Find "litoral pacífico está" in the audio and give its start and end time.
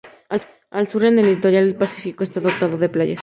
1.27-2.39